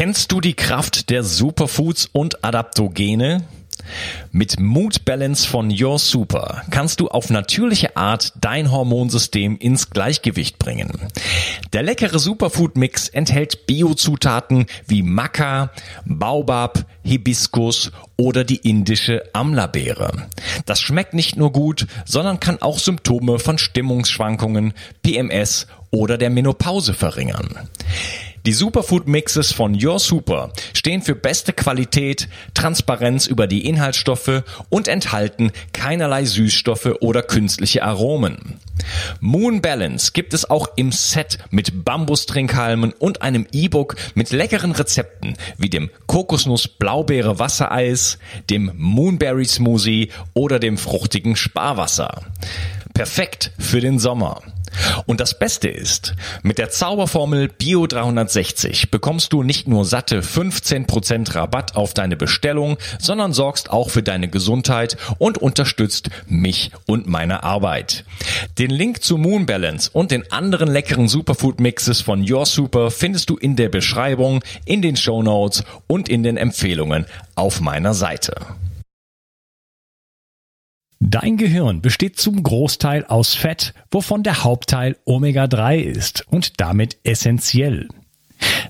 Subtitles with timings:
[0.00, 3.44] Kennst du die Kraft der Superfoods und Adaptogene?
[4.32, 10.58] Mit Mood Balance von Your Super kannst du auf natürliche Art dein Hormonsystem ins Gleichgewicht
[10.58, 10.90] bringen.
[11.74, 15.70] Der leckere Superfood Mix enthält Biozutaten wie Maca,
[16.06, 20.28] Baobab, Hibiskus oder die indische Amla-Beere.
[20.64, 24.72] Das schmeckt nicht nur gut, sondern kann auch Symptome von Stimmungsschwankungen,
[25.02, 27.68] PMS oder der Menopause verringern.
[28.46, 34.88] Die Superfood Mixes von Your Super stehen für beste Qualität, Transparenz über die Inhaltsstoffe und
[34.88, 38.58] enthalten keinerlei Süßstoffe oder künstliche Aromen.
[39.20, 45.36] Moon Balance gibt es auch im Set mit Bambustrinkhalmen und einem E-Book mit leckeren Rezepten
[45.58, 52.22] wie dem Kokosnuss Blaubeere Wassereis, dem Moonberry Smoothie oder dem fruchtigen Sparwasser.
[53.00, 54.42] Perfekt für den Sommer.
[55.06, 61.34] Und das Beste ist, mit der Zauberformel Bio 360 bekommst du nicht nur satte 15%
[61.34, 67.42] Rabatt auf deine Bestellung, sondern sorgst auch für deine Gesundheit und unterstützt mich und meine
[67.42, 68.04] Arbeit.
[68.58, 73.30] Den Link zu Moon Balance und den anderen leckeren Superfood Mixes von Your Super findest
[73.30, 78.34] du in der Beschreibung, in den Show Notes und in den Empfehlungen auf meiner Seite.
[81.02, 87.88] Dein Gehirn besteht zum Großteil aus Fett, wovon der Hauptteil Omega-3 ist und damit essentiell.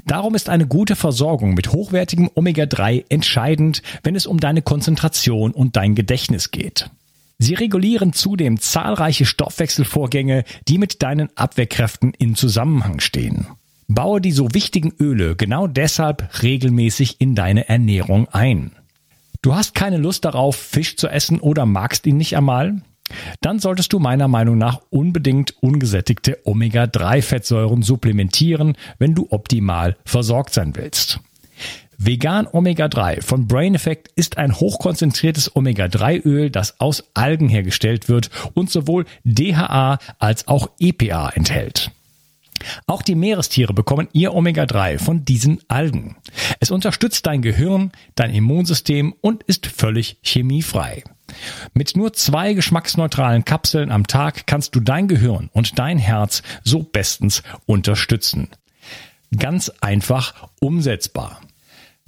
[0.07, 5.77] Darum ist eine gute Versorgung mit hochwertigem Omega-3 entscheidend, wenn es um deine Konzentration und
[5.77, 6.91] dein Gedächtnis geht.
[7.39, 13.47] Sie regulieren zudem zahlreiche Stoffwechselvorgänge, die mit deinen Abwehrkräften in Zusammenhang stehen.
[13.89, 18.73] Baue die so wichtigen Öle genau deshalb regelmäßig in deine Ernährung ein.
[19.43, 22.83] Du hast keine Lust darauf, Fisch zu essen oder magst ihn nicht einmal?
[23.41, 30.77] Dann solltest du meiner Meinung nach unbedingt ungesättigte Omega-3-Fettsäuren supplementieren, wenn du optimal versorgt sein
[30.77, 31.21] willst.
[31.97, 38.71] Vegan Omega-3 von Brain Effect ist ein hochkonzentriertes Omega-3-Öl, das aus Algen hergestellt wird und
[38.71, 41.91] sowohl DHA als auch EPA enthält.
[42.87, 46.17] Auch die Meerestiere bekommen ihr Omega-3 von diesen Algen.
[46.61, 51.05] Es unterstützt dein Gehirn, dein Immunsystem und ist völlig chemiefrei.
[51.75, 56.83] Mit nur zwei geschmacksneutralen Kapseln am Tag kannst du dein Gehirn und dein Herz so
[56.83, 58.49] bestens unterstützen.
[59.37, 61.41] Ganz einfach umsetzbar.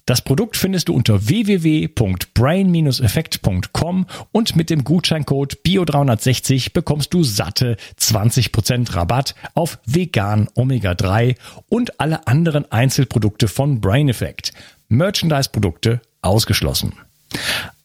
[0.06, 8.96] Das Produkt findest du unter www.brain-effekt.com und mit dem Gutscheincode BIO360 bekommst du satte 20%
[8.96, 11.36] Rabatt auf vegan Omega-3
[11.68, 14.52] und alle anderen Einzelprodukte von Brain Effect.
[14.88, 16.94] Merchandise-Produkte ausgeschlossen.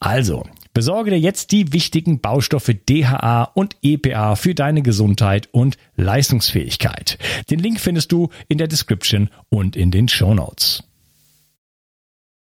[0.00, 7.16] Also, besorge dir jetzt die wichtigen Baustoffe DHA und EPA für deine Gesundheit und Leistungsfähigkeit.
[7.48, 10.82] Den Link findest du in der Description und in den Show Notes.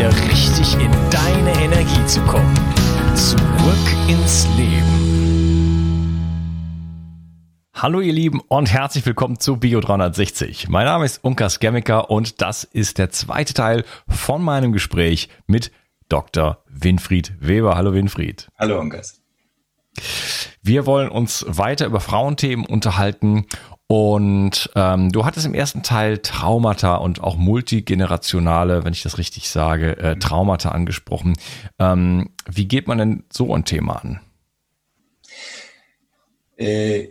[0.00, 2.54] wieder richtig in deine Energie zu kommen.
[3.14, 6.16] Zurück ins Leben.
[7.74, 10.70] Hallo ihr Lieben und herzlich willkommen zu Bio 360.
[10.70, 15.70] Mein Name ist Unkas Gemmiker und das ist der zweite Teil von meinem Gespräch mit
[16.08, 16.64] Dr.
[16.66, 17.76] Winfried Weber.
[17.76, 18.48] Hallo Winfried.
[18.58, 19.20] Hallo Unkas.
[20.62, 23.44] Wir wollen uns weiter über Frauenthemen unterhalten
[23.90, 29.50] und ähm, du hattest im ersten Teil Traumata und auch multigenerationale, wenn ich das richtig
[29.50, 31.36] sage, äh, Traumata angesprochen.
[31.80, 34.20] Ähm, wie geht man denn so ein Thema an?
[36.56, 37.08] Äh,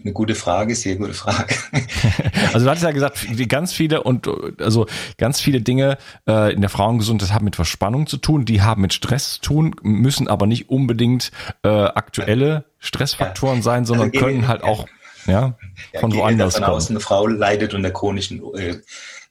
[0.00, 1.56] eine gute Frage, sehr gute Frage.
[2.52, 4.28] also du hattest ja gesagt, ganz viele und
[4.60, 4.86] also
[5.16, 5.98] ganz viele Dinge
[6.28, 9.74] äh, in der Frauengesundheit haben mit Verspannung zu tun, die haben mit Stress zu tun,
[9.82, 11.32] müssen aber nicht unbedingt
[11.64, 14.86] äh, aktuelle Stressfaktoren sein, sondern also, können halt auch
[15.26, 15.56] ja,
[16.00, 16.76] von ja, woanders davon kommen.
[16.76, 18.80] Aus, eine Frau leidet unter chronischen äh,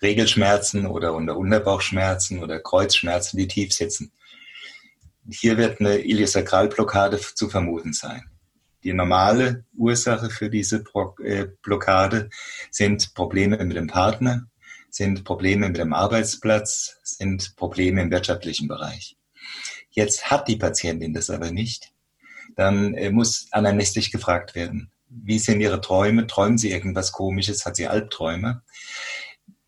[0.02, 4.12] Regelschmerzen oder unter Unterbauchschmerzen oder Kreuzschmerzen, die tief sitzen.
[5.30, 8.24] Hier wird eine Iliosakralblockade zu vermuten sein.
[8.84, 10.84] Die normale Ursache für diese
[11.24, 12.30] äh, Blockade
[12.72, 14.48] sind Probleme mit dem Partner,
[14.90, 19.18] sind Probleme mit dem Arbeitsplatz, sind Probleme im wirtschaftlichen Bereich.
[19.90, 21.92] Jetzt hat die Patientin das aber nicht.
[22.56, 26.28] Dann äh, muss anamnestisch gefragt werden wie sind ihre Träume?
[26.28, 27.66] Träumen sie irgendwas Komisches?
[27.66, 28.62] Hat sie Albträume?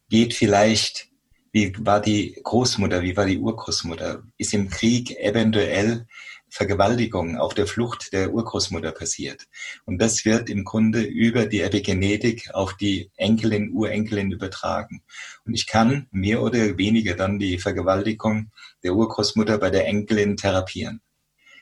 [0.09, 1.07] Geht vielleicht
[1.51, 3.01] Wie war die Großmutter?
[3.01, 4.23] Wie war die Urgroßmutter?
[4.37, 6.05] Ist im Krieg eventuell
[6.49, 9.47] Vergewaltigung auf der Flucht der Urgroßmutter passiert.
[9.85, 15.03] Und das wird im Grunde über die Epigenetik auf die Enkelin, Urenkelin übertragen.
[15.45, 18.51] Und ich kann mehr oder weniger dann die Vergewaltigung
[18.83, 21.01] der Urgroßmutter bei der Enkelin therapieren,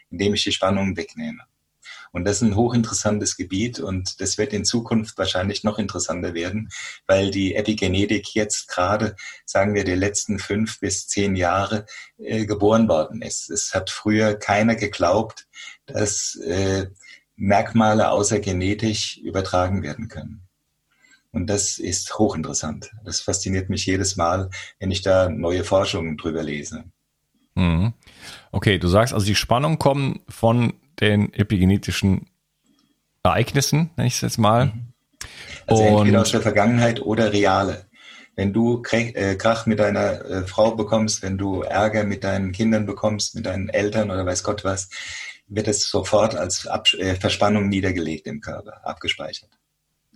[0.09, 1.43] indem ich die Spannung wegnehme.
[2.17, 6.69] Und das ist ein hochinteressantes Gebiet und das wird in Zukunft wahrscheinlich noch interessanter werden,
[7.05, 9.15] weil die Epigenetik jetzt gerade,
[9.45, 11.85] sagen wir, die letzten fünf bis zehn Jahre
[12.17, 13.51] äh, geboren worden ist.
[13.51, 15.47] Es hat früher keiner geglaubt,
[15.85, 16.87] dass äh,
[17.35, 20.41] Merkmale außer genetisch übertragen werden können.
[21.31, 22.89] Und das ist hochinteressant.
[23.05, 24.49] Das fasziniert mich jedes Mal,
[24.79, 26.85] wenn ich da neue Forschungen drüber lese.
[27.53, 27.93] Mhm.
[28.51, 32.27] Okay, du sagst also, die Spannungen kommen von den epigenetischen
[33.23, 34.67] Ereignissen, nenne ich es jetzt mal.
[34.67, 34.93] Mhm.
[35.65, 37.85] Also und entweder aus der Vergangenheit oder reale.
[38.35, 42.85] Wenn du äh, Krach mit deiner äh, Frau bekommst, wenn du Ärger mit deinen Kindern
[42.85, 44.89] bekommst, mit deinen Eltern oder weiß Gott was,
[45.47, 49.56] wird es sofort als äh, Verspannung niedergelegt im Körper, abgespeichert.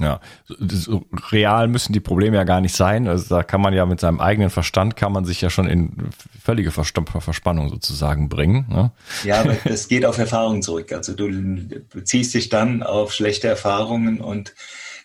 [0.02, 3.08] Ja, so real müssen die Probleme ja gar nicht sein.
[3.08, 6.10] Also da kann man ja mit seinem eigenen Verstand kann man sich ja schon in
[6.44, 8.66] völlige Verspannung sozusagen bringen.
[8.70, 8.92] Ne?
[9.24, 10.92] Ja, aber das geht auf Erfahrungen zurück.
[10.92, 11.30] Also du
[11.94, 14.54] beziehst dich dann auf schlechte Erfahrungen und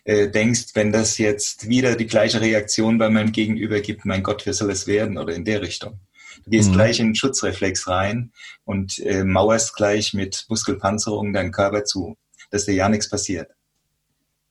[0.05, 4.47] äh, denkst, wenn das jetzt wieder die gleiche Reaktion bei meinem Gegenüber gibt, mein Gott,
[4.47, 6.01] wie soll es werden oder in der Richtung.
[6.45, 6.75] Du gehst mhm.
[6.75, 8.31] gleich in den Schutzreflex rein
[8.65, 12.17] und äh, mauerst gleich mit Muskelpanzerung deinen Körper zu,
[12.51, 13.51] dass dir ja nichts passiert.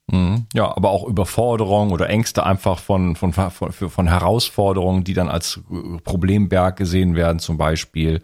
[0.07, 0.45] Mhm.
[0.53, 5.61] Ja, aber auch Überforderung oder Ängste einfach von, von, von, von Herausforderungen, die dann als
[6.03, 8.21] Problemberg gesehen werden, zum Beispiel.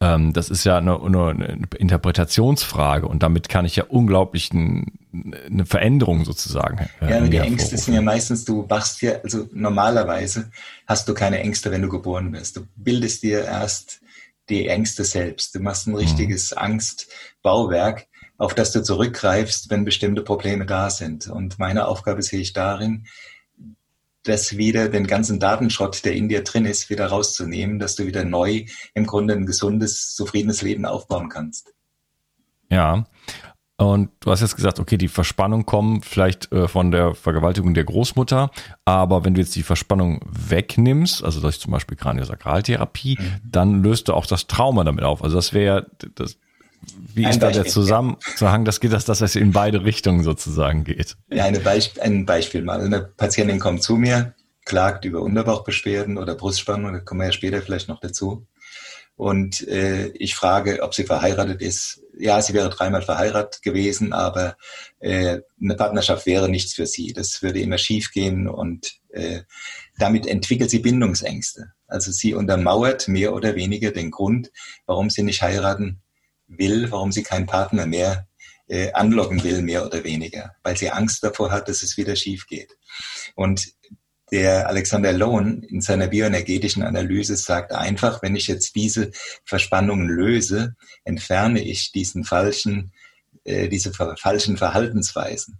[0.00, 4.92] Ähm, das ist ja eine, eine, Interpretationsfrage und damit kann ich ja unglaublich ein,
[5.50, 6.88] eine Veränderung sozusagen.
[7.00, 10.50] Äh, ja, die Ängste sind ja meistens, du wachst ja, also normalerweise
[10.86, 12.58] hast du keine Ängste, wenn du geboren bist.
[12.58, 14.00] Du bildest dir erst
[14.50, 15.54] die Ängste selbst.
[15.54, 15.96] Du machst ein mhm.
[15.96, 16.58] richtiges mhm.
[16.58, 18.06] Angstbauwerk
[18.38, 21.28] auf das du zurückgreifst, wenn bestimmte Probleme da sind.
[21.28, 23.06] Und meine Aufgabe sehe ich darin,
[24.24, 28.24] das wieder den ganzen Datenschrott, der in dir drin ist, wieder rauszunehmen, dass du wieder
[28.24, 31.72] neu im Grunde ein gesundes, zufriedenes Leben aufbauen kannst.
[32.70, 33.06] Ja.
[33.78, 37.84] Und du hast jetzt gesagt, okay, die Verspannung kommt vielleicht äh, von der Vergewaltigung der
[37.84, 38.50] Großmutter,
[38.86, 43.40] aber wenn du jetzt die Verspannung wegnimmst, also durch zum Beispiel Kraniosakraltherapie, mhm.
[43.44, 45.22] dann löst du auch das Trauma damit auf.
[45.22, 46.38] Also das wäre das,
[47.14, 48.64] wie ein ist da der Zusammenhang?
[48.64, 51.16] Das geht, dass das in beide Richtungen sozusagen geht.
[51.30, 52.80] Ja, eine Beisp ein Beispiel mal.
[52.80, 54.34] Eine Patientin kommt zu mir,
[54.64, 58.46] klagt über Unterbauchbeschwerden oder Brustspannung, da kommen wir ja später vielleicht noch dazu.
[59.16, 62.02] Und äh, ich frage, ob sie verheiratet ist.
[62.18, 64.56] Ja, sie wäre dreimal verheiratet gewesen, aber
[65.00, 67.14] äh, eine Partnerschaft wäre nichts für sie.
[67.14, 69.40] Das würde immer schiefgehen und äh,
[69.98, 71.72] damit entwickelt sie Bindungsängste.
[71.86, 74.50] Also sie untermauert mehr oder weniger den Grund,
[74.84, 76.02] warum sie nicht heiraten
[76.48, 78.26] will, warum sie keinen Partner mehr
[78.68, 82.46] äh, anlocken will, mehr oder weniger, weil sie Angst davor hat, dass es wieder schief
[82.46, 82.76] geht.
[83.34, 83.72] Und
[84.32, 89.12] der Alexander Lohn in seiner bioenergetischen Analyse sagt einfach, wenn ich jetzt diese
[89.44, 92.92] Verspannungen löse, entferne ich diesen falschen,
[93.44, 95.58] äh, diese falschen Verhaltensweisen.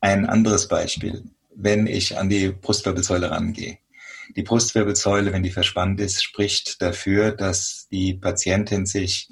[0.00, 3.78] Ein anderes Beispiel, wenn ich an die Brustwirbelsäule rangehe.
[4.34, 9.28] Die Brustwirbelsäule, wenn die verspannt ist, spricht dafür, dass die Patientin sich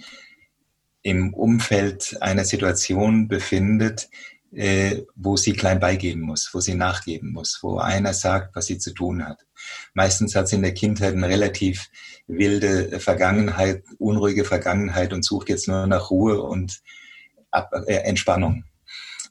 [1.03, 4.09] im Umfeld einer Situation befindet,
[4.53, 8.79] äh, wo sie klein beigeben muss, wo sie nachgeben muss, wo einer sagt, was sie
[8.79, 9.47] zu tun hat.
[9.95, 11.89] Meistens hat sie in der Kindheit eine relativ
[12.27, 16.83] wilde Vergangenheit, unruhige Vergangenheit und sucht jetzt nur nach Ruhe und
[17.53, 18.65] Ab äh, Entspannung.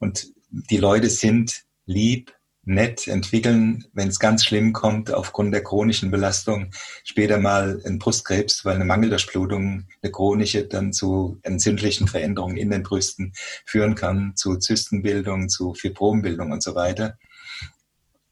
[0.01, 2.33] Und die Leute sind lieb,
[2.69, 6.69] nett entwickeln, wenn es ganz schlimm kommt, aufgrund der chronischen Belastung,
[7.03, 12.83] später mal ein Brustkrebs, weil eine Mangeldurchblutung, eine chronische, dann zu entzündlichen Veränderungen in den
[12.83, 13.33] Brüsten
[13.65, 17.17] führen kann, zu Zystenbildung, zu Fibrombildung und so weiter.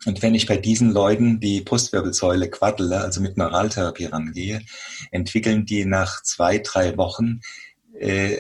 [0.06, 4.62] Und wenn ich bei diesen Leuten die Brustwirbelsäule quaddle, also mit Neuraltherapie rangehe,
[5.10, 7.42] entwickeln die nach zwei, drei Wochen
[8.00, 8.38] äh,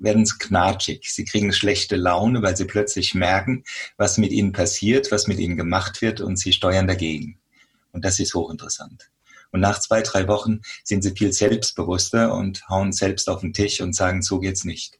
[0.00, 1.10] werden es knatschig.
[1.12, 3.64] Sie kriegen schlechte Laune, weil sie plötzlich merken,
[3.96, 7.38] was mit ihnen passiert, was mit ihnen gemacht wird und sie steuern dagegen.
[7.92, 9.10] Und das ist hochinteressant.
[9.52, 13.80] Und nach zwei, drei Wochen sind sie viel selbstbewusster und hauen selbst auf den Tisch
[13.80, 14.98] und sagen, so geht's nicht.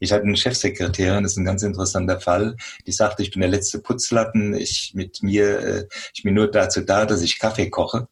[0.00, 3.50] Ich hatte eine Chefsekretärin, das ist ein ganz interessanter Fall, die sagte, ich bin der
[3.50, 8.08] letzte Putzlatten, ich mit mir, äh, ich bin nur dazu da, dass ich Kaffee koche.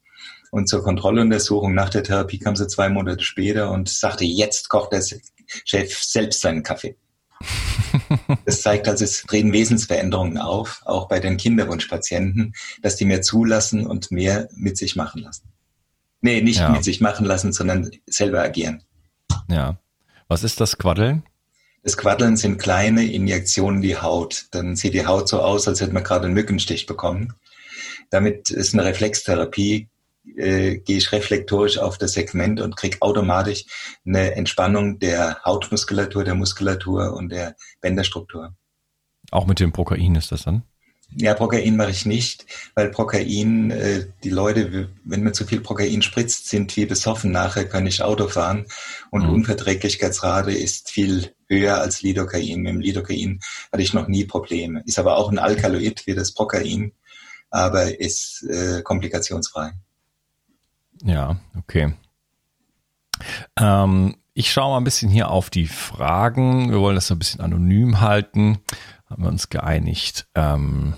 [0.51, 4.91] Und zur Kontrolluntersuchung nach der Therapie kam sie zwei Monate später und sagte, jetzt kocht
[4.91, 5.01] der
[5.65, 6.95] Chef selbst seinen Kaffee.
[8.45, 13.85] Das zeigt also, es treten Wesensveränderungen auf, auch bei den Kinderwunschpatienten, dass die mehr zulassen
[13.85, 15.49] und mehr mit sich machen lassen.
[16.21, 16.69] Nee, nicht ja.
[16.69, 18.83] mit sich machen lassen, sondern selber agieren.
[19.49, 19.77] Ja.
[20.27, 21.23] Was ist das Quaddeln?
[21.83, 24.45] Das Quaddeln sind kleine Injektionen in die Haut.
[24.51, 27.33] Dann sieht die Haut so aus, als hätte man gerade einen Mückenstich bekommen.
[28.11, 29.89] Damit ist eine Reflextherapie,
[30.37, 33.65] äh, gehe ich reflektorisch auf das Segment und kriege automatisch
[34.05, 38.55] eine Entspannung der Hautmuskulatur, der Muskulatur und der Bänderstruktur.
[39.31, 40.63] Auch mit dem Prokain ist das dann?
[41.13, 46.01] Ja, Prokain mache ich nicht, weil Prokain, äh, die Leute, wenn man zu viel Prokain
[46.01, 47.31] spritzt, sind wie besoffen.
[47.31, 48.65] Nachher kann ich Auto fahren
[49.09, 49.33] und mhm.
[49.33, 52.61] Unverträglichkeitsrate ist viel höher als Lidocain.
[52.61, 53.41] Mit dem Lidocain
[53.73, 54.83] hatte ich noch nie Probleme.
[54.85, 56.93] Ist aber auch ein Alkaloid wie das Prokain,
[57.49, 59.73] aber ist äh, komplikationsfrei.
[61.03, 61.93] Ja, okay.
[63.59, 66.71] Ähm, ich schaue mal ein bisschen hier auf die Fragen.
[66.71, 68.59] Wir wollen das ein bisschen anonym halten.
[69.09, 70.27] Haben wir uns geeinigt.
[70.35, 70.93] Ähm,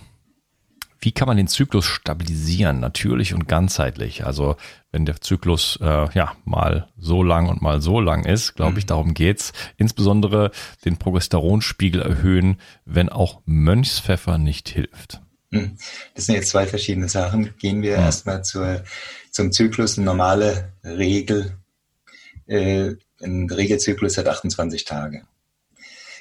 [1.00, 4.26] wie kann man den Zyklus stabilisieren, natürlich und ganzheitlich?
[4.26, 4.56] Also
[4.92, 8.86] wenn der Zyklus äh, ja mal so lang und mal so lang ist, glaube ich,
[8.86, 8.90] mhm.
[8.90, 9.52] darum geht's.
[9.76, 10.52] Insbesondere
[10.86, 15.22] den Progesteronspiegel erhöhen, wenn auch Mönchspfeffer nicht hilft.
[15.54, 15.78] Mhm.
[16.16, 17.56] Das sind jetzt zwei verschiedene Sachen.
[17.58, 18.06] Gehen wir ja.
[18.06, 18.84] erstmal zur
[19.32, 21.58] zum Zyklus eine normale Regel.
[22.48, 25.26] Äh, ein Regelzyklus hat 28 Tage.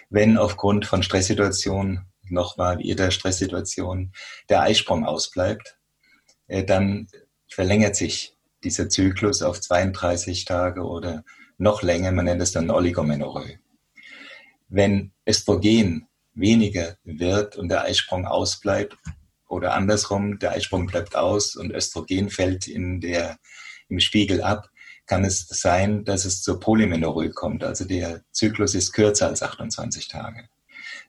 [0.09, 4.13] Wenn aufgrund von Stresssituationen, nochmal jeder Stresssituation,
[4.49, 5.77] der Eisprung ausbleibt,
[6.47, 7.09] äh, dann
[7.49, 11.25] verlängert sich dieser Zyklus auf 32 Tage oder
[11.59, 13.59] noch länger, man nennt es dann Oligomenorrhoe.
[14.69, 18.97] Wenn Östrogen weniger wird und der Eisprung ausbleibt,
[19.53, 23.37] oder andersrum, der Eisprung bleibt aus und Östrogen fällt in der,
[23.91, 24.71] im Spiegel ab,
[25.05, 27.63] kann es sein, dass es zur Polymenorrhoe kommt.
[27.63, 30.49] Also der Zyklus ist kürzer als 28 Tage.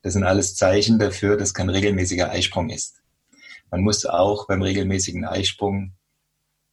[0.01, 3.01] Das sind alles Zeichen dafür, dass kein regelmäßiger Eisprung ist.
[3.71, 5.93] Man muss auch beim regelmäßigen Eisprung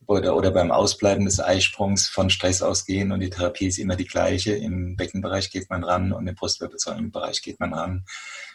[0.07, 4.09] oder, oder beim Ausbleiben des Eisprungs von Stress ausgehen und die Therapie ist immer die
[4.09, 4.55] gleiche.
[4.55, 8.05] Im Beckenbereich geht man ran und im Brustwirbelsäulenbereich geht man ran,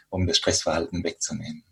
[0.09, 1.63] um das Stressverhalten wegzunehmen.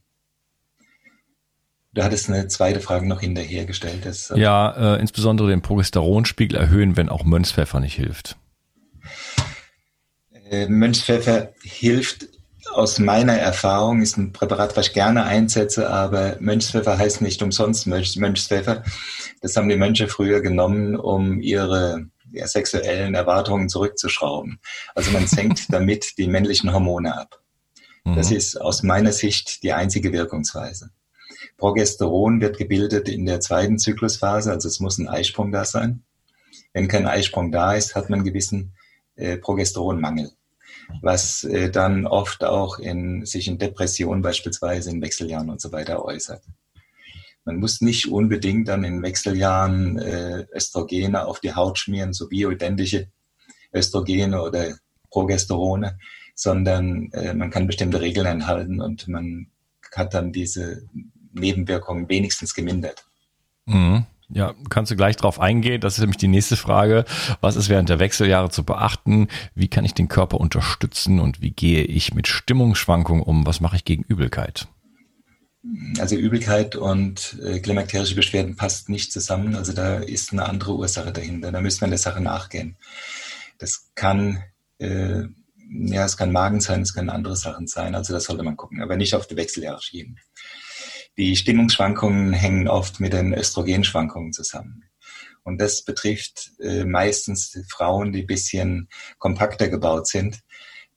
[1.94, 4.06] Du hattest eine zweite Frage noch hinterhergestellt.
[4.06, 8.38] Das, äh, ja, äh, insbesondere den Progesteronspiegel erhöhen, wenn auch Mönchspfeffer nicht hilft.
[10.50, 12.28] Äh, Mönchspfeffer hilft
[12.72, 17.86] aus meiner Erfahrung, ist ein Präparat, was ich gerne einsetze, aber Mönchspfeffer heißt nicht umsonst
[17.86, 18.84] Mönch, Mönchspfeffer.
[19.42, 24.60] Das haben die Mönche früher genommen, um ihre ja, sexuellen Erwartungen zurückzuschrauben.
[24.96, 27.40] Also man senkt damit die männlichen Hormone ab.
[28.06, 28.38] Das mhm.
[28.38, 30.90] ist aus meiner Sicht die einzige Wirkungsweise.
[31.64, 36.04] Progesteron wird gebildet in der zweiten Zyklusphase, also es muss ein Eisprung da sein.
[36.74, 38.74] Wenn kein Eisprung da ist, hat man einen gewissen
[39.16, 40.34] äh, Progesteronmangel,
[41.02, 46.04] was äh, dann oft auch in, sich in Depressionen beispielsweise in Wechseljahren und so weiter
[46.04, 46.44] äußert.
[47.46, 53.08] Man muss nicht unbedingt dann in Wechseljahren äh, Östrogene auf die Haut schmieren, so bioidentische
[53.74, 54.76] Östrogene oder
[55.10, 55.98] Progesterone,
[56.36, 59.48] sondern äh, man kann bestimmte Regeln einhalten und man
[59.96, 60.90] hat dann diese
[61.34, 63.06] Nebenwirkungen wenigstens gemindert.
[63.66, 64.06] Mhm.
[64.30, 65.80] Ja, kannst du gleich drauf eingehen.
[65.82, 67.06] Das ist nämlich die nächste Frage.
[67.42, 69.28] Was ist während der Wechseljahre zu beachten?
[69.54, 73.46] Wie kann ich den Körper unterstützen und wie gehe ich mit Stimmungsschwankungen um?
[73.46, 74.68] Was mache ich gegen Übelkeit?
[76.00, 79.56] Also Übelkeit und äh, klimakterische Beschwerden passt nicht zusammen.
[79.56, 81.52] Also da ist eine andere Ursache dahinter.
[81.52, 82.76] Da müssen wir der Sache nachgehen.
[83.60, 84.44] Das kann,
[84.80, 85.24] äh,
[85.70, 87.96] ja, es kann Magen sein, es können andere Sachen sein.
[87.96, 90.18] Also das sollte man gucken, aber nicht auf die Wechseljahre schieben.
[91.16, 94.84] Die Stimmungsschwankungen hängen oft mit den Östrogenschwankungen zusammen.
[95.44, 98.90] Und das betrifft äh, meistens Frauen, die bisschen
[99.20, 100.40] kompakter gebaut sind,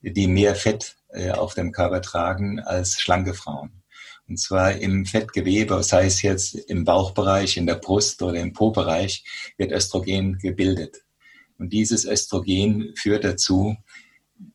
[0.00, 3.82] die mehr Fett äh, auf dem Körper tragen als schlanke Frauen.
[4.26, 9.24] Und zwar im Fettgewebe, sei es jetzt im Bauchbereich, in der Brust oder im Po-Bereich,
[9.58, 11.04] wird Östrogen gebildet.
[11.58, 13.76] Und dieses Östrogen führt dazu,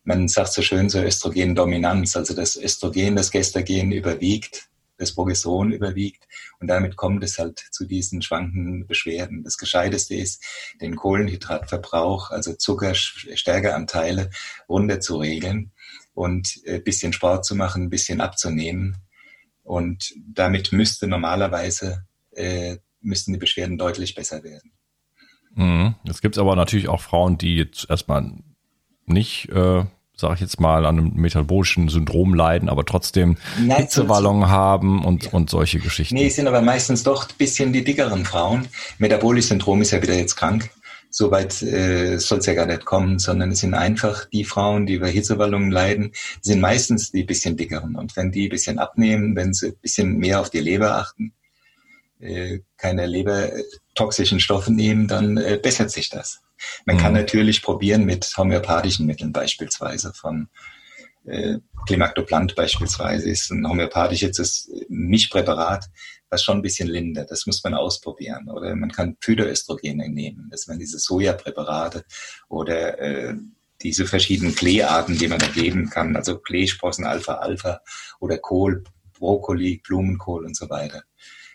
[0.02, 4.68] man sagt so schön so Östrogendominanz, also das Östrogen, das Gestagen überwiegt
[5.02, 6.26] das Progesteron überwiegt
[6.60, 9.44] und damit kommt es halt zu diesen schwankenden Beschwerden.
[9.44, 10.42] Das Gescheiteste ist,
[10.80, 14.30] den Kohlenhydratverbrauch, also Zuckerstärkeanteile
[14.68, 15.72] runter zu regeln
[16.14, 18.96] und ein äh, bisschen Sport zu machen, ein bisschen abzunehmen.
[19.64, 24.72] Und damit müsste normalerweise, äh, müssten die Beschwerden deutlich besser werden.
[25.54, 25.94] Mhm.
[26.08, 28.32] Es gibt aber natürlich auch Frauen, die jetzt erstmal
[29.06, 29.84] nicht äh,
[30.22, 35.30] sage ich jetzt mal, an einem metabolischen Syndrom leiden, aber trotzdem Hitzewallungen haben und, ja.
[35.32, 36.14] und solche Geschichten.
[36.14, 38.68] Nee, sind aber meistens doch ein bisschen die dickeren Frauen.
[38.98, 40.70] Metabolisches Syndrom ist ja wieder jetzt krank.
[41.10, 44.94] Soweit äh, soll es ja gar nicht kommen, sondern es sind einfach die Frauen, die
[44.94, 47.96] über Hitzewallungen leiden, sind meistens die bisschen dickeren.
[47.96, 51.32] Und wenn die ein bisschen abnehmen, wenn sie ein bisschen mehr auf die Leber achten,
[52.20, 56.40] äh, keine lebertoxischen Stoffe nehmen, dann äh, bessert sich das.
[56.86, 57.00] Man mhm.
[57.00, 60.48] kann natürlich probieren mit homöopathischen Mitteln beispielsweise von
[61.24, 65.88] äh, Klimactoplant beispielsweise ist ein homöopathisches Mischpräparat,
[66.28, 67.30] was schon ein bisschen lindert.
[67.30, 68.48] Das muss man ausprobieren.
[68.48, 70.48] Oder man kann Phytoöstrogene nehmen.
[70.50, 72.04] Das wären diese Sojapräparate
[72.48, 73.34] oder äh,
[73.82, 76.16] diese verschiedenen Kleearten, die man da geben kann.
[76.16, 77.80] Also Kleesprossen, Alpha-Alpha
[78.20, 78.84] oder Kohl,
[79.18, 81.02] Brokkoli, Blumenkohl und so weiter.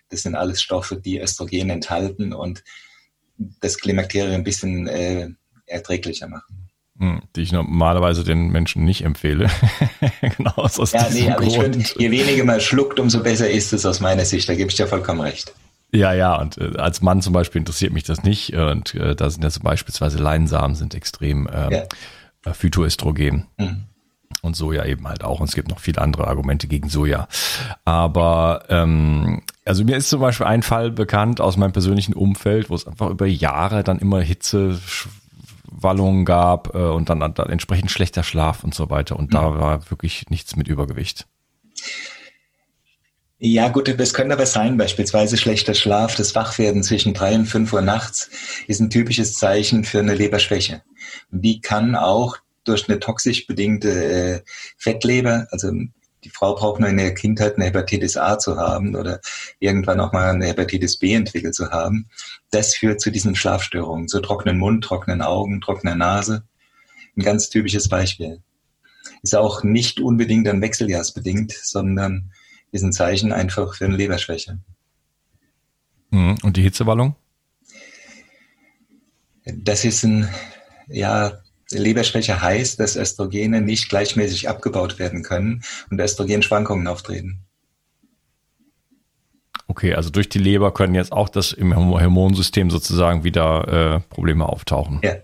[0.09, 2.63] Das sind alles Stoffe, die Östrogen enthalten und
[3.61, 5.29] das Klimakterium ein bisschen äh,
[5.65, 6.67] erträglicher machen.
[6.99, 9.49] Hm, die ich normalerweise den Menschen nicht empfehle.
[10.21, 11.75] genau aus ja, nee, aber Grund.
[11.75, 14.49] ich finde, je weniger man schluckt, umso besser ist es aus meiner Sicht.
[14.49, 15.53] Da gebe ich dir vollkommen recht.
[15.93, 18.53] Ja, ja, und äh, als Mann zum Beispiel interessiert mich das nicht.
[18.53, 21.83] Und äh, da sind ja so beispielsweise Leinsamen sind extrem ähm, ja.
[22.45, 23.45] Äh, Phytoöstrogen.
[23.57, 23.83] Mhm.
[24.41, 25.39] Und Soja eben halt auch.
[25.39, 27.27] Und es gibt noch viele andere Argumente gegen Soja.
[27.85, 32.75] Aber ähm, also mir ist zum Beispiel ein Fall bekannt aus meinem persönlichen Umfeld, wo
[32.75, 34.79] es einfach über Jahre dann immer Hitze
[35.69, 39.17] Wallungen gab äh, und dann, dann entsprechend schlechter Schlaf und so weiter.
[39.17, 39.59] Und da mhm.
[39.59, 41.27] war wirklich nichts mit Übergewicht.
[43.39, 47.71] Ja, gut, das könnte aber sein, beispielsweise schlechter Schlaf, das Wachwerden zwischen drei und fünf
[47.71, 48.31] Uhr nachts
[48.65, 50.81] ist ein typisches Zeichen für eine Leberschwäche.
[51.29, 54.41] Die kann auch durch eine toxisch bedingte äh,
[54.77, 55.71] Fettleber, also
[56.23, 59.21] die Frau braucht nur in der Kindheit eine Hepatitis A zu haben oder
[59.59, 62.09] irgendwann auch mal eine Hepatitis B entwickelt zu haben.
[62.51, 66.43] Das führt zu diesen Schlafstörungen, zu trockenen Mund, trockenen Augen, trockener Nase.
[67.15, 68.41] Ein ganz typisches Beispiel.
[69.21, 72.31] Ist auch nicht unbedingt an Wechseljahrsbedingt, sondern
[72.71, 74.59] ist ein Zeichen einfach für eine Leberschwäche.
[76.09, 76.37] Mhm.
[76.43, 77.15] Und die Hitzewallung?
[79.45, 80.27] Das ist ein,
[80.87, 81.39] ja,
[81.71, 87.43] Leberschwäche heißt, dass Östrogene nicht gleichmäßig abgebaut werden können und Östrogenschwankungen auftreten.
[89.67, 94.47] Okay, also durch die Leber können jetzt auch das im Hormonsystem sozusagen wieder äh, Probleme
[94.47, 95.01] auftauchen.
[95.03, 95.15] Ja.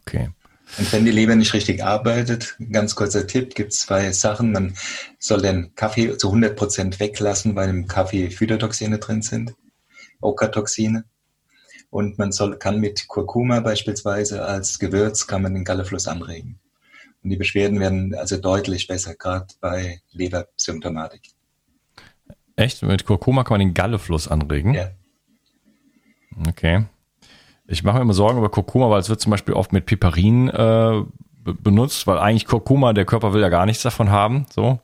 [0.00, 0.30] Okay.
[0.76, 4.50] Und wenn die Leber nicht richtig arbeitet, ganz kurzer Tipp, gibt es zwei Sachen.
[4.50, 4.74] Man
[5.20, 9.54] soll den Kaffee zu 100 Prozent weglassen, weil im Kaffee Phytotoxine drin sind,
[10.20, 11.04] Okatoxine.
[11.94, 16.58] Und man soll, kann mit Kurkuma beispielsweise als Gewürz kann man den Gallefluss anregen.
[17.22, 21.22] Und die Beschwerden werden also deutlich besser, gerade bei Lebersymptomatik.
[22.56, 22.82] Echt?
[22.82, 24.74] Mit Kurkuma kann man den Gallefluss anregen?
[24.74, 24.90] Ja.
[26.48, 26.86] Okay.
[27.68, 30.48] Ich mache mir immer Sorgen über Kurkuma, weil es wird zum Beispiel oft mit Piperin
[30.48, 31.00] äh,
[31.44, 34.46] benutzt, weil eigentlich Kurkuma, der Körper will ja gar nichts davon haben.
[34.52, 34.80] So.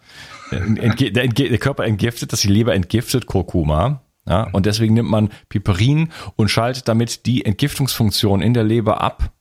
[0.53, 4.01] Der, Körper entgiftet, dass die Leber entgiftet Kurkuma.
[4.31, 9.33] Ja, und deswegen nimmt man Piperin und schaltet damit die Entgiftungsfunktion in der Leber ab.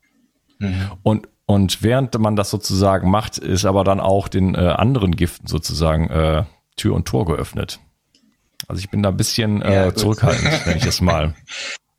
[0.57, 0.91] Mhm.
[1.03, 5.45] Und, und während man das sozusagen macht, ist aber dann auch den äh, anderen Giften
[5.45, 6.43] sozusagen äh,
[6.75, 7.79] Tür und Tor geöffnet.
[8.67, 11.35] Also ich bin da ein bisschen äh, ja, zurückhaltend, wenn ich das mal.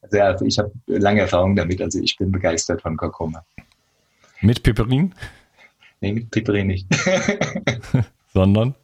[0.03, 3.45] Also ja, ich habe lange Erfahrung damit, also ich bin begeistert von Kurkuma.
[4.41, 5.15] Mit Piperin?
[6.01, 6.89] Nee, mit Piperin nicht.
[8.33, 8.75] Sondern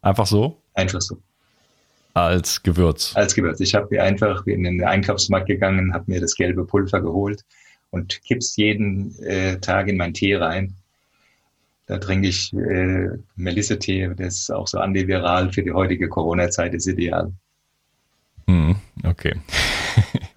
[0.00, 0.62] einfach so?
[0.72, 1.18] Einfach so.
[2.14, 3.12] Als Gewürz.
[3.16, 3.60] Als Gewürz.
[3.60, 7.42] Ich habe mir einfach in den Einkaufsmarkt gegangen, habe mir das gelbe Pulver geholt
[7.90, 10.74] und kipp's jeden äh, Tag in meinen Tee rein.
[11.86, 16.86] Da trinke ich äh, Melisse-Tee, das ist auch so antiviral für die heutige Corona-Zeit, ist
[16.86, 17.32] ideal.
[18.46, 19.34] Hm, okay.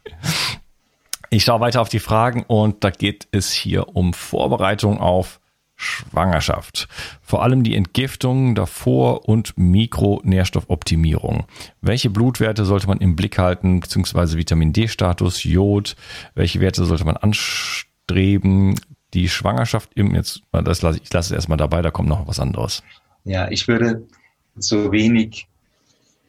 [1.29, 5.39] ich schaue weiter auf die Fragen und da geht es hier um Vorbereitung auf
[5.75, 6.87] Schwangerschaft.
[7.21, 11.45] Vor allem die Entgiftung davor und Mikronährstoffoptimierung.
[11.81, 15.95] Welche Blutwerte sollte man im Blick halten, beziehungsweise Vitamin D-Status, Jod?
[16.33, 18.79] Welche Werte sollte man anstreben?
[19.13, 22.39] Die Schwangerschaft im, jetzt, das lasse ich lasse es erstmal dabei, da kommt noch was
[22.39, 22.83] anderes.
[23.23, 24.05] Ja, ich würde
[24.57, 25.47] so wenig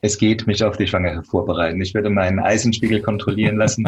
[0.00, 1.80] es geht, mich auf die Schwangerschaft vorbereiten.
[1.80, 3.84] Ich würde meinen Eisenspiegel kontrollieren lassen,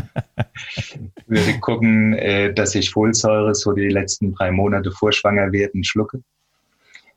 [1.26, 6.22] würde gucken, äh, dass ich Folsäure so die letzten drei Monate vor Schwangerwerden schlucke,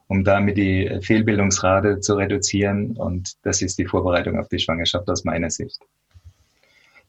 [0.07, 2.97] um damit die Fehlbildungsrate zu reduzieren.
[2.97, 5.79] Und das ist die Vorbereitung auf die Schwangerschaft aus meiner Sicht.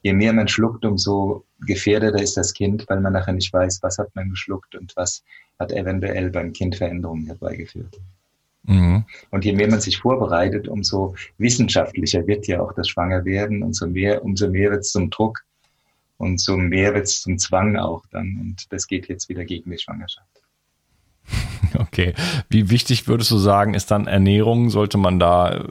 [0.02, 3.98] Je mehr man schluckt, umso gefährdeter ist das Kind, weil man nachher nicht weiß, was
[3.98, 5.22] hat man geschluckt und was
[5.60, 8.00] hat eventuell beim Kind Veränderungen herbeigeführt.
[8.64, 9.04] Mhm.
[9.30, 13.86] Und je mehr man sich vorbereitet, umso wissenschaftlicher wird ja auch das Schwangerwerden und so
[13.86, 15.40] mehr, umso mehr wird es zum Druck
[16.18, 18.38] und so mehr wird es zum Zwang auch dann.
[18.40, 20.26] Und das geht jetzt wieder gegen die Schwangerschaft.
[21.74, 22.12] Okay.
[22.50, 24.68] Wie wichtig würdest du sagen, ist dann Ernährung?
[24.68, 25.64] Sollte man da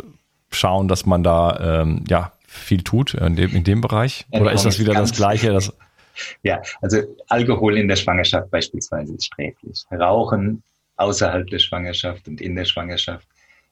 [0.49, 4.25] schauen, dass man da ähm, ja viel tut in dem, in dem Bereich?
[4.31, 5.53] Oder ist das wieder das Gleiche?
[5.53, 5.71] Das
[6.43, 9.85] Ja, also Alkohol in der Schwangerschaft beispielsweise ist sträflich.
[9.91, 10.63] Rauchen
[11.01, 13.27] außerhalb der Schwangerschaft und in der Schwangerschaft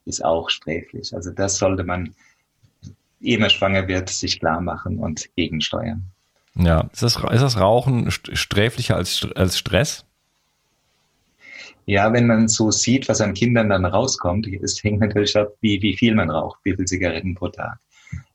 [0.05, 1.13] ist auch sträflich.
[1.13, 2.13] Also das sollte man,
[3.21, 6.03] ehe man schwanger wird, sich klar machen und gegensteuern.
[6.55, 10.05] Ja, ist das, ist das Rauchen sträflicher als, als Stress?
[11.85, 15.81] Ja, wenn man so sieht, was an Kindern dann rauskommt, es hängt natürlich ab, wie,
[15.81, 17.79] wie viel man raucht, wie viele Zigaretten pro Tag.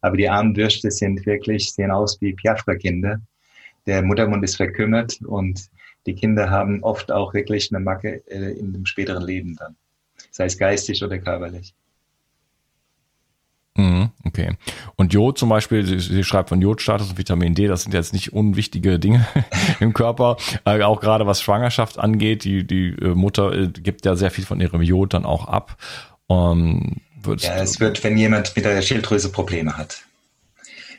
[0.01, 3.21] Aber die armen Würste sind wirklich, sehen aus wie Piafra-Kinder.
[3.87, 5.69] Der Muttermund ist verkümmert und
[6.07, 9.77] die Kinder haben oft auch wirklich eine Macke äh, in dem späteren Leben dann.
[10.31, 11.75] Sei es geistig oder körperlich.
[13.77, 14.57] Mhm, okay.
[14.95, 18.13] Und Jod zum Beispiel, sie, sie, schreibt von Jodstatus und Vitamin D, das sind jetzt
[18.13, 19.27] nicht unwichtige Dinge
[19.81, 20.37] im Körper.
[20.65, 24.45] Äh, auch gerade was Schwangerschaft angeht, die, die äh, Mutter äh, gibt ja sehr viel
[24.45, 25.77] von ihrem Jod dann auch ab.
[26.27, 27.01] Um,
[27.39, 30.05] ja, es wird, wenn jemand mit der Schilddrüse Probleme hat,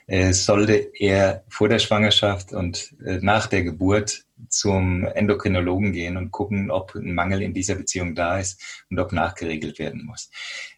[0.07, 6.31] äh, sollte er vor der Schwangerschaft und äh, nach der Geburt zum Endokrinologen gehen und
[6.31, 10.29] gucken, ob ein Mangel in dieser Beziehung da ist und ob nachgeregelt werden muss.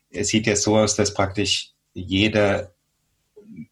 [0.09, 2.73] Es sieht ja so aus, dass praktisch jeder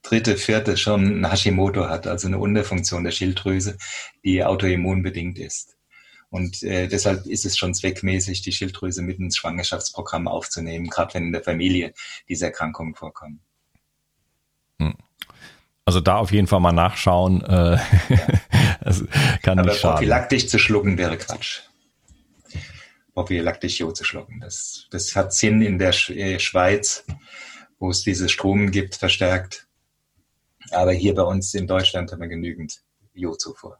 [0.01, 3.77] dritte, vierte schon ein Hashimoto hat, also eine Unterfunktion der Schilddrüse,
[4.23, 5.75] die autoimmunbedingt ist.
[6.29, 11.27] Und äh, deshalb ist es schon zweckmäßig, die Schilddrüse mit ins Schwangerschaftsprogramm aufzunehmen, gerade wenn
[11.27, 11.93] in der Familie
[12.27, 13.39] diese Erkrankungen vorkommen.
[14.79, 14.95] Hm.
[15.85, 17.41] Also da auf jeden Fall mal nachschauen.
[17.43, 17.77] Äh,
[18.85, 19.03] das
[19.41, 19.95] kann Aber nicht schaden.
[19.95, 21.61] prophylaktisch zu schlucken wäre Quatsch.
[23.13, 24.39] Prophylaktisch Jo zu schlucken.
[24.39, 27.03] Das, das hat Sinn in der äh, Schweiz,
[27.79, 29.67] wo es diese Strom gibt, verstärkt.
[30.69, 32.81] Aber hier bei uns in Deutschland haben wir genügend
[33.13, 33.79] Jodzufuhr.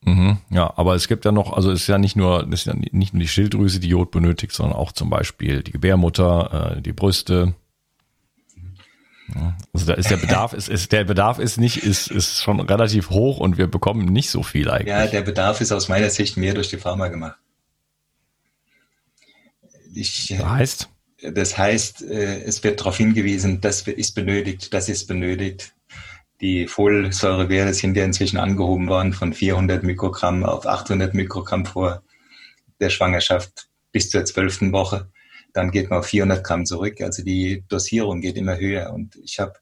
[0.00, 2.74] Mhm, ja, aber es gibt ja noch, also es ist ja nicht nur, ist ja
[2.74, 6.92] nicht nur die Schilddrüse, die Jod benötigt, sondern auch zum Beispiel die Gebärmutter, äh, die
[6.92, 7.54] Brüste,
[9.72, 13.10] also da ist der Bedarf ist, ist der Bedarf ist nicht ist ist schon relativ
[13.10, 14.88] hoch und wir bekommen nicht so viel eigentlich.
[14.88, 17.36] Ja, der Bedarf ist aus meiner Sicht mehr durch die Pharma gemacht.
[19.94, 20.88] Ich, das heißt?
[21.32, 25.74] Das heißt, äh, es wird darauf hingewiesen, das ist benötigt, das ist benötigt.
[26.40, 32.02] Die Folsäurewerte sind ja inzwischen angehoben worden von 400 Mikrogramm auf 800 Mikrogramm vor
[32.78, 35.10] der Schwangerschaft bis zur zwölften Woche
[35.56, 37.00] dann geht man auf 400 Gramm zurück.
[37.00, 39.54] Also die Dosierung geht immer höher und ich habe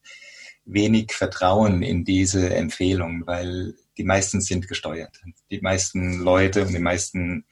[0.64, 5.20] wenig Vertrauen in diese Empfehlung, weil die meisten sind gesteuert.
[5.50, 7.44] Die meisten Leute und die meisten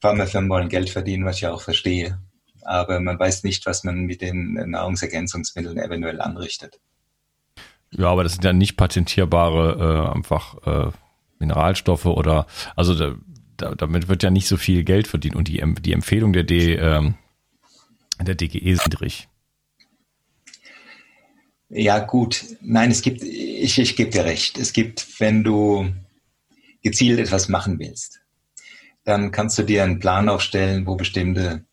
[0.00, 2.20] Pharmafirmen wollen Geld verdienen, was ich auch verstehe.
[2.62, 6.78] Aber man weiß nicht, was man mit den Nahrungsergänzungsmitteln eventuell anrichtet.
[7.90, 10.92] Ja, aber das sind ja nicht patentierbare äh, einfach äh,
[11.38, 13.14] Mineralstoffe oder also da,
[13.56, 16.74] da, damit wird ja nicht so viel Geld verdient und die, die Empfehlung der D,
[16.74, 17.14] ähm,
[18.24, 19.28] der DGE niedrig.
[21.68, 22.44] Ja, gut.
[22.60, 24.58] Nein, es gibt, ich, ich gebe dir recht.
[24.58, 25.92] Es gibt, wenn du
[26.82, 28.20] gezielt etwas machen willst,
[29.04, 31.64] dann kannst du dir einen Plan aufstellen, wo bestimmte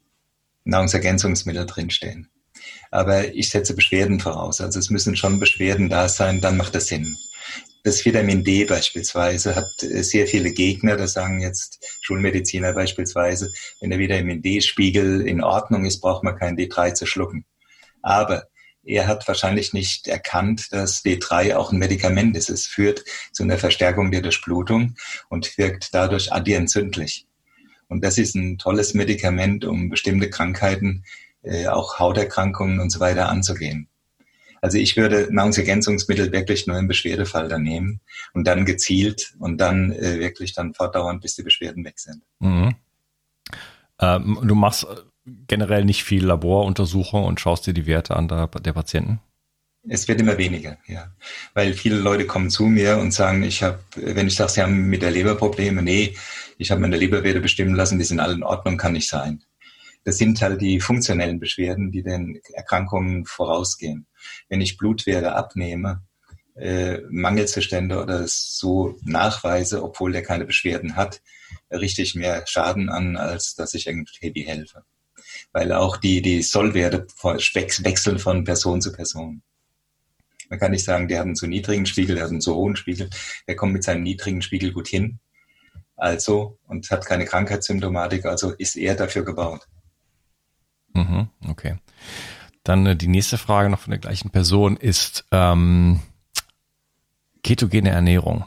[0.66, 2.30] Nahrungsergänzungsmittel drinstehen.
[2.92, 4.62] Aber ich setze Beschwerden voraus.
[4.62, 7.16] Also es müssen schon Beschwerden da sein, dann macht das Sinn.
[7.88, 13.92] Das Vitamin D beispielsweise hat äh, sehr viele Gegner, das sagen jetzt Schulmediziner beispielsweise, wenn
[13.92, 17.46] der Vitamin D-Spiegel in Ordnung ist, braucht man kein D3 zu schlucken.
[18.02, 18.48] Aber
[18.84, 22.50] er hat wahrscheinlich nicht erkannt, dass D3 auch ein Medikament ist.
[22.50, 24.96] Es führt zu einer Verstärkung der Durchblutung
[25.30, 27.26] und wirkt dadurch antientzündlich.
[27.88, 31.06] Und das ist ein tolles Medikament, um bestimmte Krankheiten,
[31.42, 33.88] äh, auch Hauterkrankungen und so weiter anzugehen.
[34.68, 38.02] Also ich würde Nahrungsergänzungsmittel wirklich nur im Beschwerdefall dann nehmen
[38.34, 42.22] und dann gezielt und dann äh, wirklich dann fortdauernd, bis die Beschwerden weg sind.
[42.40, 42.76] Mhm.
[44.02, 44.88] Ähm, du machst äh,
[45.48, 49.22] generell nicht viel Laboruntersuchung und schaust dir die Werte an der, der Patienten?
[49.88, 51.14] Es wird immer weniger, ja.
[51.54, 54.90] Weil viele Leute kommen zu mir und sagen, ich habe, wenn ich sage, sie haben
[54.90, 56.14] mit der Leber Probleme, nee,
[56.58, 59.42] ich habe meine Leberwerte bestimmen lassen, die sind alle in Ordnung, kann nicht sein.
[60.04, 64.08] Das sind halt die funktionellen Beschwerden, die den Erkrankungen vorausgehen.
[64.50, 66.04] Wenn ich Blutwerte abnehme,
[66.56, 71.22] äh, Mangelzustände oder so nachweise, obwohl der keine Beschwerden hat,
[71.72, 74.84] richte ich mehr Schaden an, als dass ich irgendwie helfe.
[75.52, 79.44] Weil auch die, die Sollwerte wechseln von Person zu Person.
[80.50, 82.76] Man kann nicht sagen, der hat einen zu niedrigen Spiegel, der hat einen zu hohen
[82.76, 83.10] Spiegel.
[83.48, 85.20] Der kommt mit seinem niedrigen Spiegel gut hin.
[85.96, 89.68] Also, und hat keine Krankheitssymptomatik, also ist er dafür gebaut.
[90.94, 91.78] Mhm, okay.
[92.68, 96.02] Dann äh, die nächste Frage noch von der gleichen Person ist ähm,
[97.42, 98.44] ketogene Ernährung.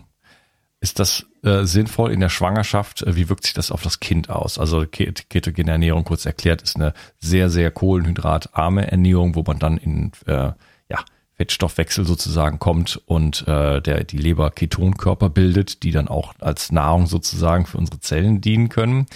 [0.80, 3.02] Ist das äh, sinnvoll in der Schwangerschaft?
[3.02, 4.59] Äh, wie wirkt sich das auf das Kind aus?
[4.59, 10.12] Also ketogene Ernährung, kurz erklärt, ist eine sehr, sehr kohlenhydratarme Ernährung, wo man dann in
[10.26, 10.52] äh,
[10.90, 11.04] ja,
[11.40, 17.07] Fettstoffwechsel sozusagen kommt und äh, der die Leber Ketonkörper bildet, die dann auch als Nahrung
[17.07, 19.07] sozusagen für unsere Zellen dienen können.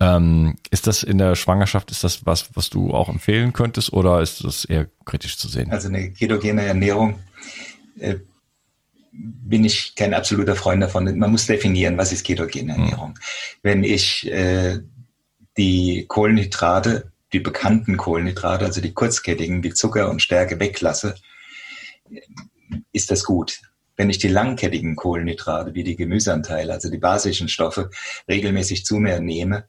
[0.00, 4.22] Ähm, ist das in der Schwangerschaft, ist das was, was du auch empfehlen könntest oder
[4.22, 5.70] ist das eher kritisch zu sehen?
[5.70, 7.20] Also eine ketogene Ernährung
[8.00, 8.16] äh,
[9.12, 11.16] bin ich kein absoluter Freund davon.
[11.16, 12.82] Man muss definieren, was ist ketogene hm.
[12.82, 13.10] Ernährung.
[13.10, 13.14] Mhm.
[13.62, 14.80] Wenn ich äh,
[15.56, 21.14] die Kohlenhydrate, die bekannten Kohlenhydrate, also die kurzkettigen wie Zucker und Stärke weglasse,
[22.92, 23.60] ist das gut.
[23.96, 27.90] Wenn ich die langkettigen Kohlenhydrate wie die Gemüseanteile, also die basischen Stoffe,
[28.28, 29.68] regelmäßig zu mir nehme,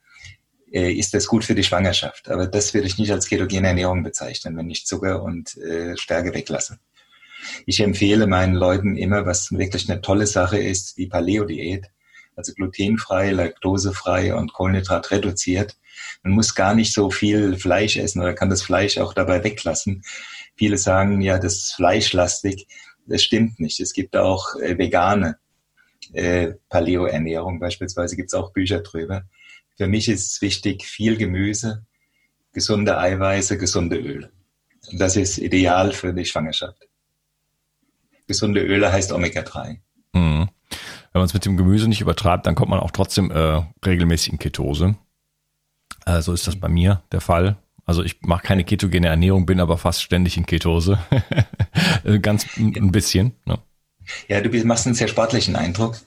[0.71, 2.29] äh, ist das gut für die Schwangerschaft.
[2.29, 6.33] Aber das würde ich nicht als ketogene Ernährung bezeichnen, wenn ich Zucker und äh, Stärke
[6.33, 6.79] weglasse.
[7.65, 11.89] Ich empfehle meinen Leuten immer, was wirklich eine tolle Sache ist, die Paleo-Diät,
[12.35, 15.77] also glutenfrei, laktosefrei und Kohlenhydrat reduziert.
[16.23, 20.03] Man muss gar nicht so viel Fleisch essen oder kann das Fleisch auch dabei weglassen.
[20.59, 22.67] Viele sagen, ja, das ist fleischlastig.
[23.05, 23.79] Das stimmt nicht.
[23.79, 25.37] Es gibt auch äh, vegane
[26.11, 29.23] äh, Paleo-Ernährung beispielsweise, gibt es auch Bücher drüber.
[29.77, 31.85] Für mich ist es wichtig, viel Gemüse,
[32.51, 34.33] gesunde Eiweiße, gesunde Öle.
[34.91, 36.89] Das ist ideal für die Schwangerschaft.
[38.27, 39.77] Gesunde Öle heißt Omega-3.
[40.11, 40.49] Mhm.
[41.13, 44.33] Wenn man es mit dem Gemüse nicht übertreibt, dann kommt man auch trotzdem äh, regelmäßig
[44.33, 44.97] in Ketose.
[46.05, 47.55] Äh, so ist das bei mir der Fall.
[47.89, 50.99] Also ich mache keine ketogene Ernährung, bin aber fast ständig in Ketose.
[52.21, 53.33] Ganz ein bisschen.
[53.45, 53.57] Ne?
[54.27, 55.97] Ja, du machst einen sehr sportlichen Eindruck.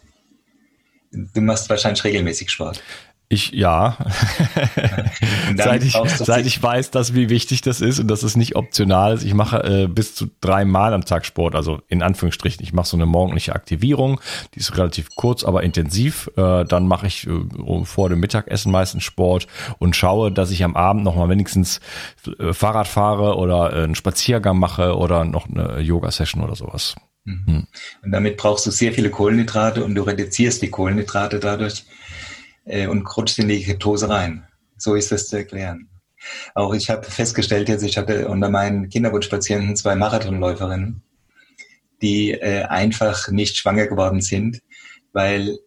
[1.10, 2.80] Du machst wahrscheinlich regelmäßig Sport.
[3.32, 3.96] Ich, ja.
[5.56, 9.14] seit, ich, seit ich weiß, dass wie wichtig das ist und dass es nicht optional
[9.14, 9.24] ist.
[9.24, 12.62] Ich mache äh, bis zu dreimal am Tag Sport, also in Anführungsstrichen.
[12.62, 14.20] Ich mache so eine morgendliche Aktivierung,
[14.54, 16.30] die ist relativ kurz, aber intensiv.
[16.36, 19.46] Äh, dann mache ich äh, vor dem Mittagessen meistens Sport
[19.78, 21.80] und schaue, dass ich am Abend noch mal wenigstens
[22.38, 26.96] äh, Fahrrad fahre oder äh, einen Spaziergang mache oder noch eine Yoga-Session oder sowas.
[27.24, 27.46] Mhm.
[27.46, 27.66] Hm.
[28.02, 31.86] Und damit brauchst du sehr viele Kohlenhydrate und du reduzierst die Kohlenhydrate dadurch
[32.64, 34.46] äh, und rutscht in die Ketose rein.
[34.76, 35.88] So ist das zu erklären.
[36.54, 41.02] Auch ich habe festgestellt jetzt, ich hatte unter meinen Kinderwunschpatienten zwei Marathonläuferinnen,
[42.00, 44.60] die äh, einfach nicht schwanger geworden sind,
[45.12, 45.58] weil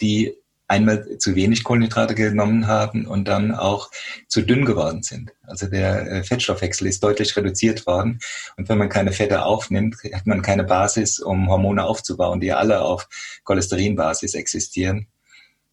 [0.00, 0.36] die
[0.72, 3.90] einmal zu wenig Kohlenhydrate genommen haben und dann auch
[4.26, 5.30] zu dünn geworden sind.
[5.42, 8.20] Also der äh, Fettstoffwechsel ist deutlich reduziert worden.
[8.56, 12.80] Und wenn man keine Fette aufnimmt, hat man keine Basis, um Hormone aufzubauen, die alle
[12.80, 13.06] auf
[13.44, 15.08] Cholesterinbasis existieren.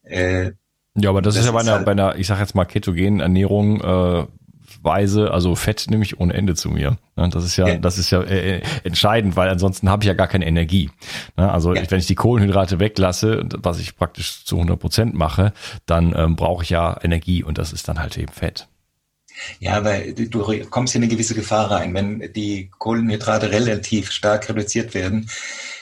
[0.02, 0.52] Äh,
[1.02, 2.64] ja, aber das, das ist ja bei einer, halt bei einer, ich sag jetzt mal,
[2.64, 4.26] ketogenen Ernährung äh,
[4.82, 6.96] Weise, also Fett nehme ich ohne Ende zu mir.
[7.16, 7.78] Das ist ja, ja.
[7.78, 10.90] das ist ja äh, entscheidend, weil ansonsten habe ich ja gar keine Energie.
[11.36, 11.82] Ne, also ja.
[11.88, 15.52] wenn ich die Kohlenhydrate weglasse, was ich praktisch zu 100 Prozent mache,
[15.86, 18.68] dann ähm, brauche ich ja Energie und das ist dann halt eben Fett.
[19.58, 21.94] Ja, weil du kommst in eine gewisse Gefahr rein.
[21.94, 25.30] Wenn die Kohlenhydrate relativ stark reduziert werden,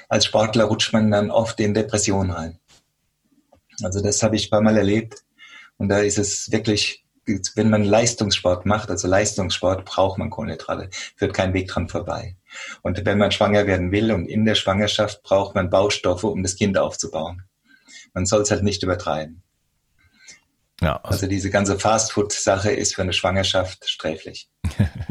[0.09, 2.59] als Sportler rutscht man dann oft in Depressionen rein.
[3.83, 5.23] Also das habe ich ein paar Mal erlebt.
[5.77, 7.05] Und da ist es wirklich,
[7.55, 12.37] wenn man Leistungssport macht, also Leistungssport, braucht man Kohlenhydrate, führt kein Weg dran vorbei.
[12.83, 16.57] Und wenn man schwanger werden will und in der Schwangerschaft braucht man Baustoffe, um das
[16.57, 17.43] Kind aufzubauen.
[18.15, 19.43] Man soll es halt nicht übertreiben.
[20.81, 24.49] Ja, also, also diese ganze Fastfood-Sache ist für eine Schwangerschaft sträflich.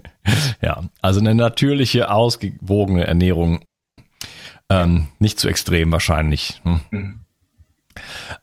[0.61, 3.63] ja, also eine natürliche, ausgewogene Ernährung.
[4.69, 6.61] Ähm, nicht zu extrem wahrscheinlich.
[6.63, 6.81] Hm?
[6.91, 7.19] Mhm.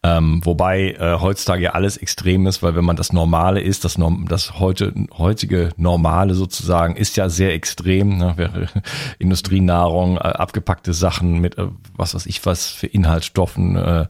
[0.02, 4.26] Ähm, wobei äh, heutzutage alles extrem ist, weil wenn man das Normale ist, das, Norm
[4.28, 8.18] das heute, heutige Normale sozusagen ist ja sehr extrem.
[8.18, 8.68] Ne?
[9.18, 14.06] Industrienahrung, äh, abgepackte Sachen mit äh, was weiß ich was für Inhaltsstoffen, äh,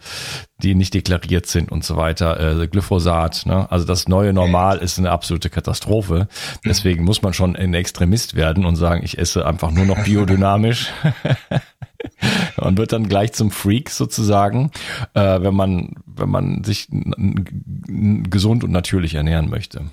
[0.62, 2.60] die nicht deklariert sind und so weiter.
[2.62, 3.70] Äh, Glyphosat, ne?
[3.70, 6.28] also das neue Normal ist eine absolute Katastrophe.
[6.64, 10.90] Deswegen muss man schon ein Extremist werden und sagen, ich esse einfach nur noch biodynamisch.
[12.56, 14.70] Man wird dann gleich zum Freak sozusagen,
[15.14, 19.90] äh, wenn man, wenn man sich gesund und natürlich ernähren möchte.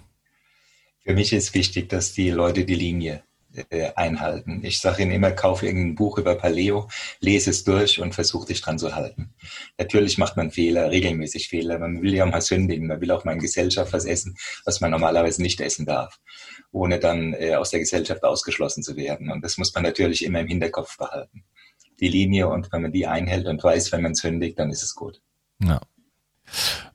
[1.03, 3.23] Für mich ist wichtig, dass die Leute die Linie
[3.69, 4.61] äh, einhalten.
[4.63, 6.87] Ich sage ihnen immer, kauf irgendein Buch über Paleo,
[7.19, 9.33] lese es durch und versuche dich dran zu halten.
[9.77, 11.79] Natürlich macht man Fehler, regelmäßig Fehler.
[11.79, 12.87] Man will ja mal sündigen.
[12.87, 16.19] Man will auch mal in Gesellschaft was essen, was man normalerweise nicht essen darf,
[16.71, 19.31] ohne dann äh, aus der Gesellschaft ausgeschlossen zu werden.
[19.31, 21.43] Und das muss man natürlich immer im Hinterkopf behalten
[22.01, 24.95] die Linie und wenn man die einhält und weiß, wenn man sündigt, dann ist es
[24.95, 25.21] gut.
[25.63, 25.79] Ja.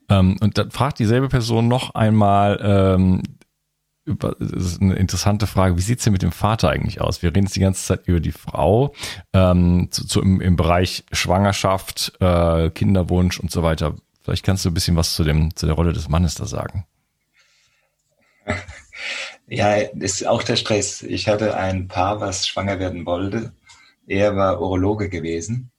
[0.09, 3.23] Ähm, und dann fragt dieselbe Person noch einmal, ähm,
[4.05, 7.23] über, das ist eine interessante Frage, wie sieht's denn mit dem Vater eigentlich aus?
[7.23, 8.95] Wir reden jetzt die ganze Zeit über die Frau,
[9.33, 13.97] ähm, zu, zu im, im, Bereich Schwangerschaft, äh, Kinderwunsch und so weiter.
[14.23, 16.85] Vielleicht kannst du ein bisschen was zu, dem, zu der Rolle des Mannes da sagen.
[19.49, 21.03] Ja, ist auch der Stress.
[21.03, 23.53] Ich hatte ein Paar, was schwanger werden wollte
[24.07, 25.71] Er war Urologe gewesen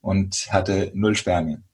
[0.00, 1.64] und hatte null Spermien.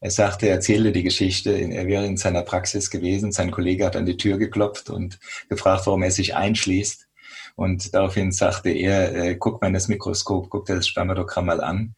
[0.00, 3.32] Er sagte, er erzählte die Geschichte, er wäre in seiner Praxis gewesen.
[3.32, 7.08] Sein Kollege hat an die Tür geklopft und gefragt, warum er sich einschließt.
[7.54, 11.62] Und daraufhin sagte er, äh, guck mal in das Mikroskop, guck dir das Spermadogramm mal
[11.62, 11.94] an.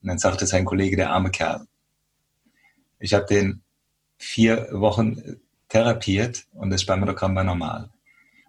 [0.00, 1.66] Und dann sagte sein Kollege, der arme Kerl.
[2.98, 3.62] Ich habe den
[4.16, 7.90] vier Wochen therapiert und das Spermadogramm war normal.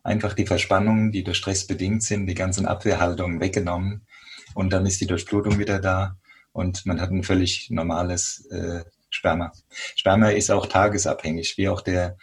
[0.04, 4.06] Einfach die Verspannungen, die durch Stress bedingt sind, die ganzen Abwehrhaltungen weggenommen
[4.54, 6.18] und dann ist die Durchblutung wieder da
[6.52, 9.52] und man hat ein völlig normales äh, Sperma.
[9.96, 12.18] Sperma ist auch tagesabhängig, wie auch der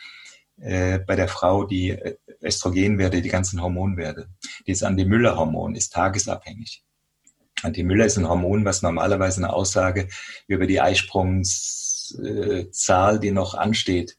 [0.61, 1.99] äh, bei der Frau die
[2.43, 4.29] Östrogenwerte, die ganzen Hormonwerte.
[4.66, 6.85] Dieses Anti-Müller-Hormon ist tagesabhängig.
[7.62, 10.09] Anti-Müller ist ein Hormon, was normalerweise eine Aussage
[10.47, 14.19] über die Eisprungszahl, die noch ansteht,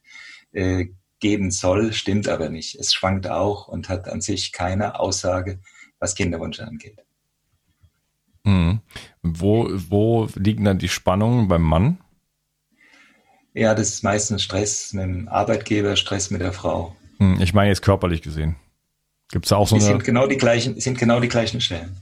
[0.52, 0.86] äh,
[1.22, 2.76] geben soll, stimmt aber nicht.
[2.76, 5.60] Es schwankt auch und hat an sich keine Aussage,
[6.00, 7.00] was Kinderwunsch angeht.
[8.44, 8.82] Mhm.
[9.22, 12.00] Wo, wo liegen dann die Spannungen beim Mann?
[13.54, 16.96] Ja, das ist meistens Stress mit dem Arbeitgeber, Stress mit der Frau.
[17.18, 18.56] Hm, ich meine jetzt körperlich gesehen.
[19.32, 19.92] Gibt es da auch so die eine...
[19.92, 21.98] Sind genau die gleichen, sind genau die gleichen Stellen.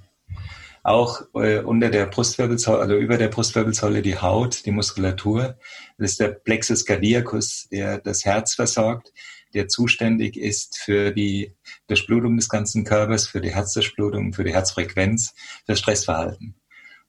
[0.89, 5.56] Auch äh, unter der Brustwirbelsäule, also über der Brustwirbelsäule die Haut, die Muskulatur.
[5.99, 9.13] Das ist der Plexus cardiacus, der das Herz versorgt,
[9.54, 11.54] der zuständig ist für die
[11.86, 16.56] Durchblutung des ganzen Körpers, für die Herzdurchblutung, für die Herzfrequenz, für das Stressverhalten.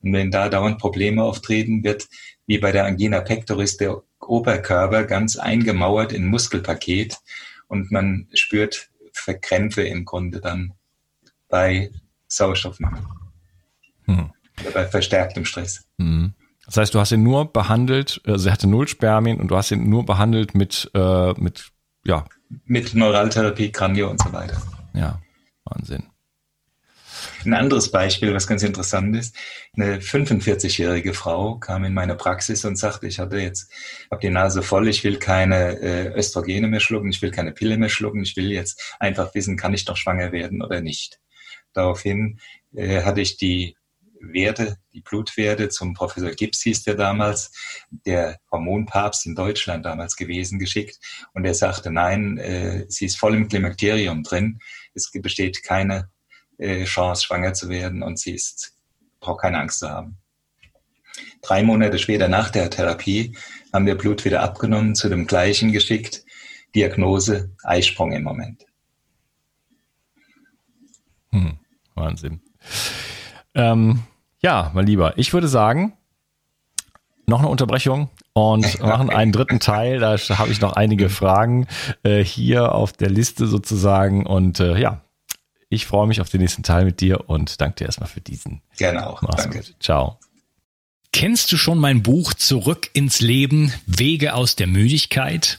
[0.02, 2.06] Und wenn da dauernd Probleme auftreten, wird
[2.46, 7.16] wie bei der Angina pectoris der Oberkörper ganz eingemauert in Muskelpaket
[7.66, 10.74] und man spürt Verkrämpfe im Grunde dann
[11.48, 11.90] bei
[12.28, 13.19] Sauerstoffmangel.
[14.16, 14.32] Hm.
[14.60, 15.84] Oder bei verstärktem Stress.
[15.98, 16.34] Hm.
[16.66, 19.70] Das heißt, du hast ihn nur behandelt, also er hatte null Spermien und du hast
[19.70, 21.70] ihn nur behandelt mit, äh, mit,
[22.04, 22.26] ja.
[22.64, 24.60] Mit Neuraltherapie, Kranio und so weiter.
[24.94, 25.20] Ja,
[25.64, 26.04] Wahnsinn.
[27.44, 29.34] Ein anderes Beispiel, was ganz interessant ist,
[29.74, 33.70] eine 45-jährige Frau kam in meine Praxis und sagte, ich hatte jetzt,
[34.10, 37.78] habe die Nase voll, ich will keine äh, Östrogene mehr schlucken, ich will keine Pille
[37.78, 41.20] mehr schlucken, ich will jetzt einfach wissen, kann ich doch schwanger werden oder nicht.
[41.72, 42.40] Daraufhin
[42.74, 43.76] äh, hatte ich die
[44.20, 47.50] Werte, die Blutwerte zum Professor Gibbs hieß der damals,
[47.90, 50.98] der Hormonpapst in Deutschland damals gewesen, geschickt.
[51.32, 54.60] Und er sagte, nein, äh, sie ist voll im Klimakterium drin.
[54.94, 56.10] Es besteht keine
[56.58, 58.76] äh, Chance, schwanger zu werden und sie ist,
[59.20, 60.18] braucht keine Angst zu haben.
[61.42, 63.36] Drei Monate später nach der Therapie
[63.72, 66.24] haben wir Blut wieder abgenommen, zu dem gleichen geschickt.
[66.74, 68.64] Diagnose Eisprung im Moment.
[71.32, 71.58] Hm,
[71.94, 72.40] Wahnsinn.
[73.60, 74.02] Ähm,
[74.40, 75.92] ja, mein Lieber, ich würde sagen,
[77.26, 79.98] noch eine Unterbrechung und machen einen dritten Teil.
[79.98, 81.66] Da habe ich noch einige Fragen
[82.02, 84.26] äh, hier auf der Liste sozusagen.
[84.26, 85.02] Und äh, ja,
[85.68, 88.62] ich freue mich auf den nächsten Teil mit dir und danke dir erstmal für diesen.
[88.78, 89.22] Gerne auch.
[89.22, 89.58] Mach's danke.
[89.58, 89.74] Gut.
[89.80, 90.18] Ciao.
[91.12, 95.58] Kennst du schon mein Buch Zurück ins Leben, Wege aus der Müdigkeit?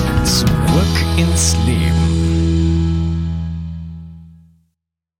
[0.23, 2.30] Zurück ins Leben.